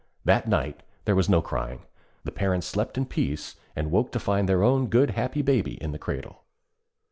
That 0.25 0.47
night 0.47 0.81
there 1.05 1.13
was 1.15 1.29
no 1.29 1.43
crying, 1.43 1.83
the 2.23 2.31
parents 2.31 2.65
slept 2.65 2.97
in 2.97 3.05
peace 3.05 3.57
and 3.75 3.91
woke 3.91 4.11
to 4.13 4.19
find 4.19 4.49
their 4.49 4.63
own 4.63 4.87
good 4.87 5.11
happy 5.11 5.43
baby 5.43 5.73
in 5.75 5.91
the 5.91 5.99
cradle. 5.99 6.41